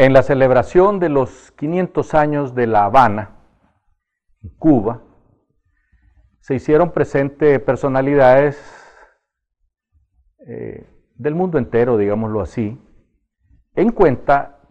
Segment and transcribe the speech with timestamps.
[0.00, 3.36] En la celebración de los 500 años de La Habana,
[4.42, 5.02] en Cuba,
[6.40, 8.58] se hicieron presentes personalidades
[10.46, 12.80] eh, del mundo entero, digámoslo así,
[13.74, 14.62] en cuenta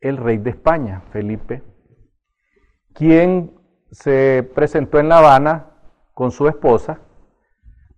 [0.00, 1.62] el rey de España, Felipe,
[2.92, 3.58] quien
[3.90, 5.70] se presentó en La Habana
[6.12, 7.00] con su esposa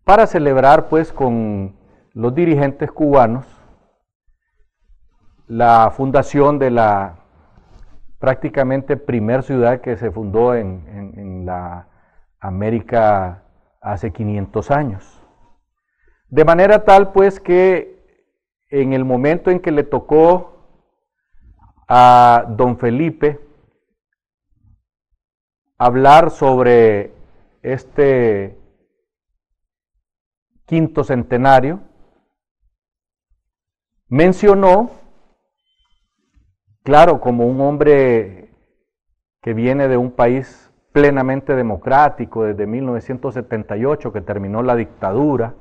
[0.05, 1.77] para celebrar pues con
[2.12, 3.44] los dirigentes cubanos
[5.46, 7.16] la fundación de la
[8.18, 11.88] prácticamente primer ciudad que se fundó en, en la
[12.40, 13.42] América
[13.80, 15.20] hace 500 años.
[16.28, 17.94] De manera tal pues que
[18.70, 20.54] en el momento en que le tocó
[21.86, 23.40] a don Felipe
[25.78, 27.12] hablar sobre
[27.62, 28.58] este
[30.66, 31.80] quinto centenario,
[34.08, 34.91] mencionó,
[36.84, 38.50] claro, como un hombre
[39.42, 45.54] que viene de un país plenamente democrático desde 1978, que terminó la dictadura,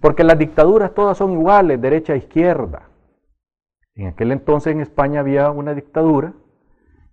[0.00, 2.88] porque las dictaduras todas son iguales, derecha e izquierda.
[3.96, 6.32] En aquel entonces en España había una dictadura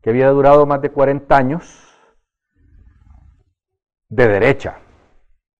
[0.02, 1.88] que había durado más de 40 años
[4.10, 4.80] de derecha.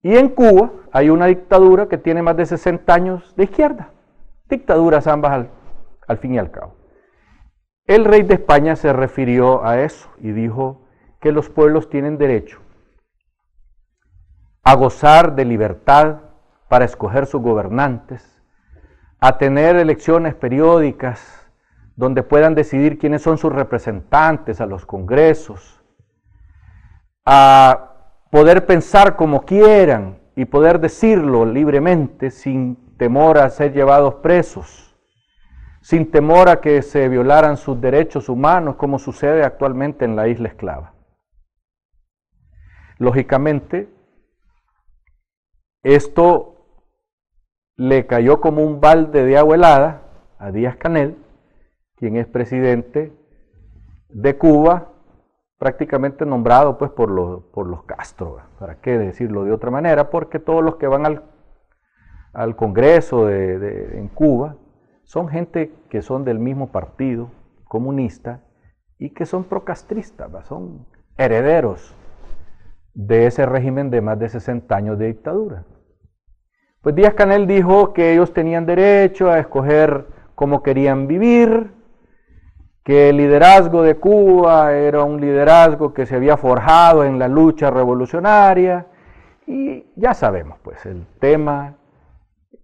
[0.04, 3.92] Y en Cuba hay una dictadura que tiene más de 60 años de izquierda.
[4.50, 5.50] Dictaduras ambas al,
[6.08, 6.81] al fin y al cabo.
[7.86, 10.82] El rey de España se refirió a eso y dijo,
[11.22, 12.60] que los pueblos tienen derecho
[14.64, 16.18] a gozar de libertad
[16.68, 18.42] para escoger sus gobernantes,
[19.20, 21.48] a tener elecciones periódicas
[21.96, 25.84] donde puedan decidir quiénes son sus representantes a los congresos,
[27.26, 27.92] a
[28.32, 34.91] poder pensar como quieran y poder decirlo libremente sin temor a ser llevados presos,
[35.82, 40.48] sin temor a que se violaran sus derechos humanos como sucede actualmente en la isla
[40.48, 40.94] esclava.
[43.00, 43.90] Lógicamente,
[45.84, 46.56] esto
[47.76, 50.02] le cayó como un balde de agua helada
[50.38, 51.18] a Díaz Canel,
[51.96, 53.12] quien es presidente
[54.10, 54.92] de Cuba,
[55.58, 60.12] prácticamente nombrado pues por los, Castro, ¿para qué decirlo de otra manera?
[60.12, 61.24] Porque todos los que van al,
[62.34, 64.58] al Congreso de, en Cuba
[65.12, 67.32] son gente que son del mismo partido
[67.66, 68.40] comunista
[68.98, 71.94] y que son procastristas, son herederos
[72.94, 75.66] de ese régimen de más de 60 años de dictadura.
[76.80, 81.74] Pues Díaz Canel dijo que ellos tenían derecho a escoger cómo querían vivir,
[82.82, 87.70] que el liderazgo de Cuba era un liderazgo que se había forjado en la lucha
[87.70, 88.88] revolucionaria
[89.46, 91.76] y ya sabemos pues el tema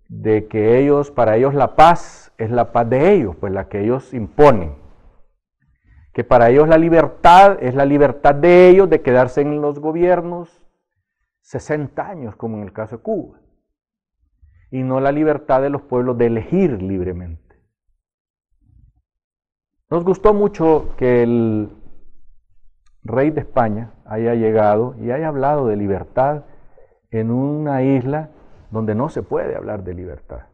[0.08, 3.84] de que ellos, para ellos la paz es la paz de ellos, pues la que
[3.84, 4.76] ellos imponen
[6.18, 10.66] que para ellos la libertad es la libertad de ellos de quedarse en los gobiernos
[11.42, 13.40] 60 años, como en el caso de Cuba,
[14.72, 17.62] y no la libertad de los pueblos de elegir libremente.
[19.92, 21.70] Nos gustó mucho que el
[23.04, 26.46] rey de España haya llegado y haya hablado de libertad
[27.12, 28.32] en una isla
[28.72, 30.48] donde no se puede hablar de libertad.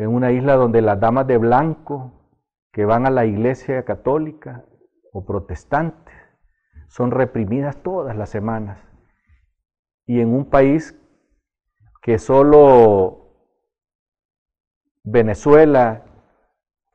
[0.00, 2.10] En una isla donde las damas de blanco
[2.72, 4.64] que van a la iglesia católica
[5.12, 6.10] o protestante
[6.88, 8.80] son reprimidas todas las semanas.
[10.06, 10.98] Y en un país
[12.00, 13.44] que solo
[15.04, 16.06] Venezuela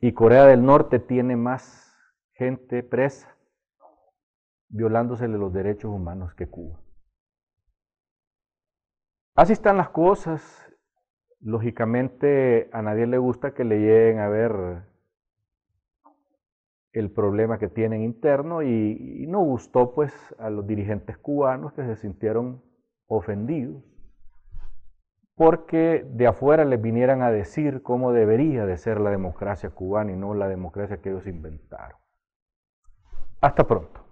[0.02, 1.96] y Corea del Norte tiene más
[2.34, 3.38] gente presa,
[4.70, 6.82] violándosele los derechos humanos que Cuba.
[9.36, 10.42] Así están las cosas.
[11.46, 14.82] Lógicamente a nadie le gusta que le lleguen a ver
[16.92, 21.98] el problema que tienen interno y, no gustó pues a los dirigentes cubanos que se
[21.98, 22.64] sintieron
[23.06, 23.84] ofendidos
[25.36, 30.16] porque de afuera les vinieran a decir cómo debería de ser la democracia cubana y
[30.16, 32.00] no la democracia que ellos inventaron.
[33.40, 34.05] Hasta pronto.